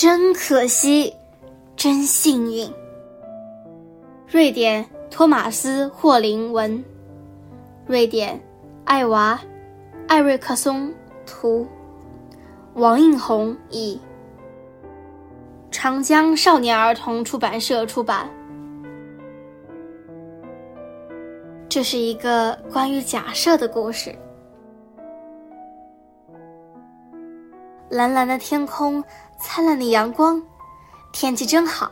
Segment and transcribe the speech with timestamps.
[0.00, 1.12] 真可惜，
[1.74, 2.72] 真幸运。
[4.28, 6.84] 瑞典托马斯·霍林文，
[7.84, 8.40] 瑞典
[8.84, 9.36] 艾娃·
[10.06, 10.94] 艾瑞克松
[11.26, 11.66] 图，
[12.74, 14.00] 王映红译，
[15.72, 18.30] 长江少年儿童出版社出版。
[21.68, 24.14] 这是一个关于假设的故事。
[27.90, 29.02] 蓝蓝的天空，
[29.40, 30.42] 灿烂的阳光，
[31.12, 31.90] 天气真好。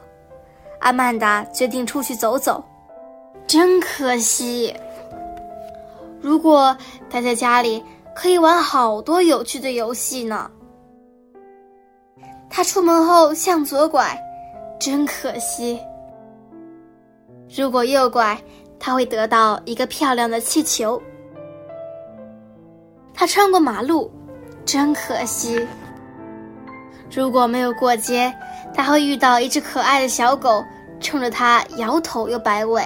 [0.80, 2.62] 阿曼达决定出去走走，
[3.46, 4.74] 真可惜。
[6.20, 6.76] 如果
[7.08, 7.82] 待在家里，
[8.14, 10.50] 可以玩好多有趣的游戏呢。
[12.50, 14.18] 他出门后向左拐，
[14.78, 15.80] 真可惜。
[17.56, 18.38] 如果右拐，
[18.78, 21.00] 他会得到一个漂亮的气球。
[23.14, 24.10] 他穿过马路，
[24.64, 25.66] 真可惜。
[27.14, 28.34] 如果没有过街，
[28.74, 30.64] 他会遇到一只可爱的小狗，
[31.00, 32.84] 冲着他摇头又摆尾。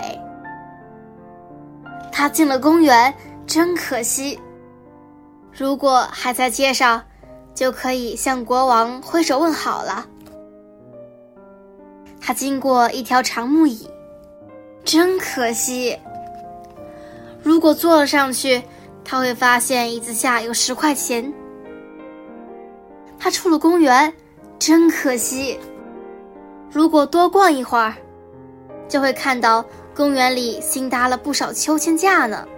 [2.12, 3.12] 他进了公园，
[3.46, 4.38] 真可惜。
[5.52, 7.02] 如果还在街上，
[7.54, 10.06] 就可以向国王挥手问好了。
[12.20, 13.88] 他经过一条长木椅，
[14.84, 15.98] 真可惜。
[17.42, 18.62] 如果坐了上去，
[19.02, 21.32] 他会发现椅子下有十块钱。
[23.22, 24.10] 他出了公园，
[24.58, 25.60] 真可惜。
[26.72, 27.94] 如果多逛一会儿，
[28.88, 29.62] 就会看到
[29.94, 32.48] 公园里新搭了不少秋千架呢。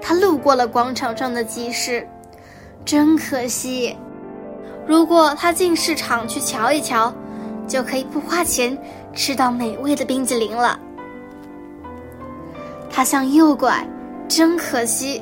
[0.00, 2.06] 他路过了广场上的集市，
[2.84, 3.96] 真可惜。
[4.86, 7.12] 如果他进市场去瞧一瞧，
[7.66, 8.78] 就可以不花钱
[9.12, 10.78] 吃到美味的冰激凌了。
[12.88, 13.84] 他向右拐，
[14.28, 15.20] 真可惜。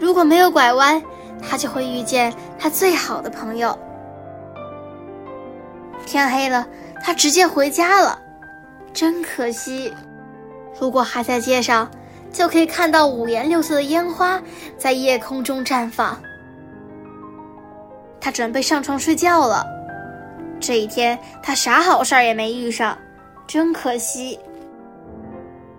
[0.00, 1.00] 如果没有拐弯。
[1.42, 3.78] 他就会遇见他最好的朋友。
[6.06, 6.66] 天黑了，
[7.02, 8.18] 他直接回家了，
[8.92, 9.92] 真可惜。
[10.80, 11.90] 如果还在街上，
[12.32, 14.40] 就可以看到五颜六色的烟花
[14.76, 16.18] 在夜空中绽放。
[18.20, 19.66] 他准备上床睡觉了。
[20.60, 22.96] 这一天，他啥好事儿也没遇上，
[23.46, 24.38] 真可惜。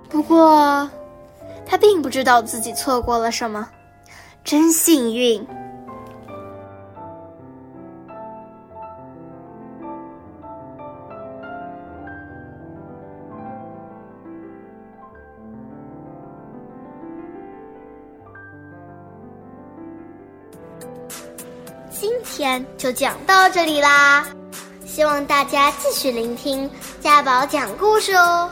[0.09, 0.89] 不过，
[1.65, 3.67] 他并不知道自己错过了什么。
[4.43, 5.45] 真幸运！
[21.91, 24.25] 今天就讲到这里啦，
[24.85, 26.69] 希望大家继续聆听
[27.01, 28.49] 家宝讲故事哦。